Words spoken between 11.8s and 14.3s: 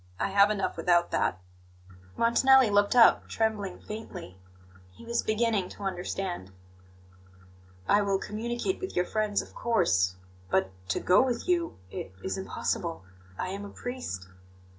it is impossible I am a priest."